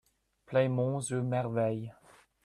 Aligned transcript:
Play 0.47 0.67
Monts 0.67 1.11
Et 1.11 1.21
Merveilles. 1.21 1.93